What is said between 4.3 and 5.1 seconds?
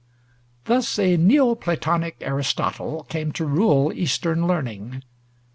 learning.